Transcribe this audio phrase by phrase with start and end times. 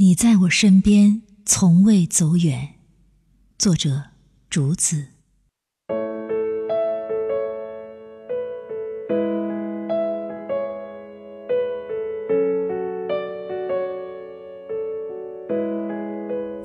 [0.00, 2.76] 你在我身边，从未走远。
[3.58, 4.04] 作者：
[4.48, 5.08] 竹子。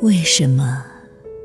[0.02, 0.86] 为什么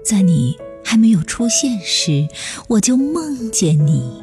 [0.04, 2.28] 在你还没有出现时，
[2.68, 4.22] 我就梦见你？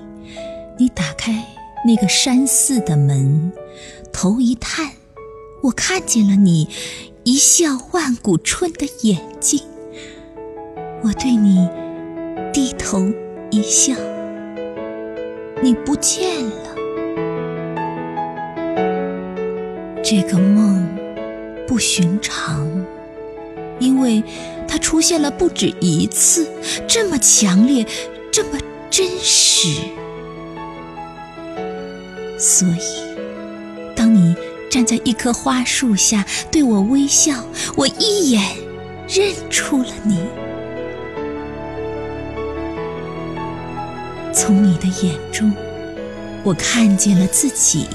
[0.79, 1.45] 你打开
[1.86, 3.52] 那个山寺的门，
[4.13, 4.89] 头一探，
[5.63, 6.70] 我看见了你。
[7.30, 9.62] 一笑万古春的眼睛，
[11.04, 11.68] 我对你
[12.54, 13.05] 低头
[13.52, 13.94] 一笑，
[15.62, 16.76] 你不见了。
[20.02, 20.88] 这个梦
[21.68, 22.66] 不寻常，
[23.77, 24.23] 因为
[24.66, 26.48] 它出现了不止一次，
[26.88, 27.85] 这么强烈，
[28.32, 28.52] 这么
[28.90, 29.82] 真实。
[32.40, 33.06] 所以，
[34.70, 37.34] 站在一棵花树下，对我微笑，
[37.76, 38.44] 我一眼
[39.07, 40.21] 认出了你。
[44.34, 45.51] 从你的眼中，
[46.43, 47.88] 我看见了自己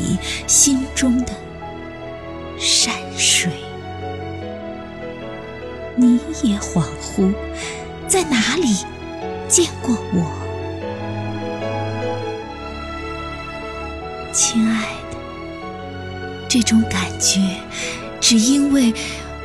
[0.46, 1.32] 心中的
[2.58, 3.50] 山水。
[5.94, 7.32] 你也恍惚，
[8.08, 8.78] 在哪里
[9.46, 10.32] 见过我，
[16.52, 17.40] 这种感觉，
[18.20, 18.92] 只因为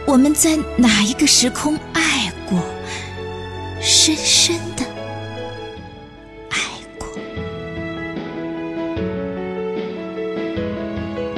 [0.06, 2.60] 我们在哪一个时空爱过，
[3.82, 4.84] 深深的
[6.50, 6.60] 爱
[6.98, 7.08] 过。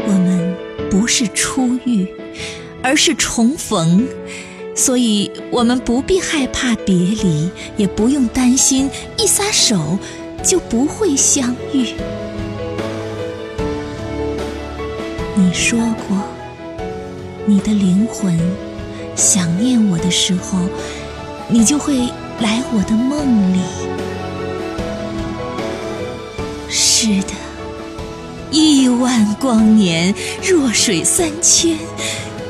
[0.08, 0.58] 我们
[0.90, 2.08] 不是初遇，
[2.82, 4.08] 而是重逢，
[4.76, 8.90] 所以我们不必害怕别离，也不用担心
[9.20, 10.00] 一撒手
[10.44, 11.94] 就不会相遇。
[15.40, 16.18] 你说过，
[17.46, 18.38] 你的灵魂
[19.16, 20.60] 想念我的时候，
[21.48, 22.10] 你就会
[22.42, 23.62] 来我的梦里。
[26.68, 27.32] 是的，
[28.52, 30.14] 亿万光年，
[30.44, 31.78] 弱水三千，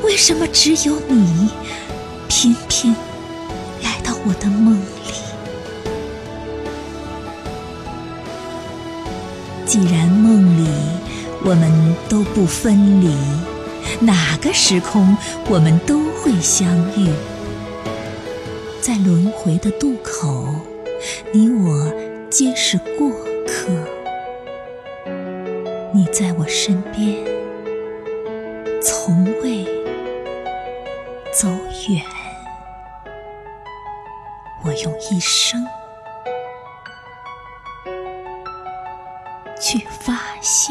[0.02, 1.48] 为什么只有你
[2.26, 2.92] 偏偏
[3.84, 5.12] 来到我的梦里？
[9.64, 10.99] 既然梦里。
[11.42, 13.14] 我们都不分离，
[14.00, 15.16] 哪个时空
[15.48, 17.10] 我们都会相遇。
[18.80, 20.46] 在轮回的渡口，
[21.32, 21.92] 你我
[22.30, 23.10] 皆是过
[23.46, 23.70] 客。
[25.92, 27.16] 你在我身边，
[28.82, 29.64] 从未
[31.32, 31.48] 走
[31.88, 32.04] 远。
[34.62, 35.64] 我用一生
[39.60, 40.69] 去发现。